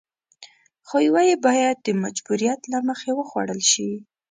[0.87, 3.89] خو يوه يې بايد د مجبوريت له مخې وخوړل شي.